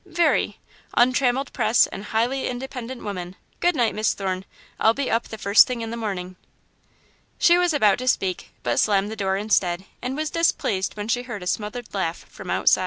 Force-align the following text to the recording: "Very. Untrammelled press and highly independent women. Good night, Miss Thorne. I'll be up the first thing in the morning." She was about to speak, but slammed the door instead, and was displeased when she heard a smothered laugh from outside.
"Very. 0.03 0.57
Untrammelled 0.97 1.53
press 1.53 1.85
and 1.85 2.05
highly 2.05 2.47
independent 2.47 3.03
women. 3.03 3.35
Good 3.59 3.75
night, 3.75 3.93
Miss 3.93 4.15
Thorne. 4.15 4.45
I'll 4.79 4.95
be 4.95 5.11
up 5.11 5.27
the 5.27 5.37
first 5.37 5.67
thing 5.67 5.81
in 5.81 5.91
the 5.91 5.95
morning." 5.95 6.37
She 7.37 7.55
was 7.59 7.71
about 7.71 7.99
to 7.99 8.07
speak, 8.07 8.49
but 8.63 8.79
slammed 8.79 9.11
the 9.11 9.15
door 9.15 9.37
instead, 9.37 9.85
and 10.01 10.17
was 10.17 10.31
displeased 10.31 10.97
when 10.97 11.07
she 11.07 11.21
heard 11.21 11.43
a 11.43 11.45
smothered 11.45 11.93
laugh 11.93 12.25
from 12.29 12.49
outside. 12.49 12.79